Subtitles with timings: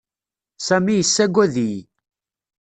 [0.67, 1.81] Sami yessaggad-iyi.